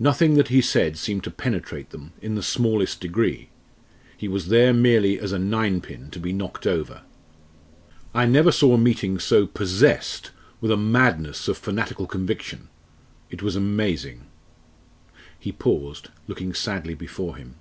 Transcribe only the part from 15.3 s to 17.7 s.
He paused, looking sadly before him.